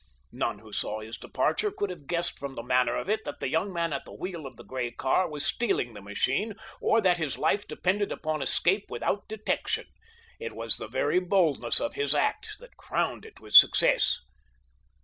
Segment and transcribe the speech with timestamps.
[0.31, 3.49] None who saw his departure could have guessed from the manner of it that the
[3.49, 7.17] young man at the wheel of the gray car was stealing the machine or that
[7.19, 9.85] his life depended upon escape without detection.
[10.39, 14.21] It was the very boldness of his act that crowned it with success.